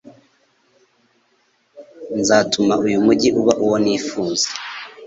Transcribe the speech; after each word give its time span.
Nzatuma 2.19 2.73
uyu 2.85 2.97
mugi 3.05 3.29
uba 3.39 3.53
uwo 3.63 3.75
nifuzaga 3.83 4.49